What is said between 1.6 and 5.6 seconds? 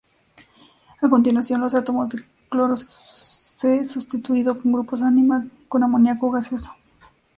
los átomos de cloro se sustituido con grupos amina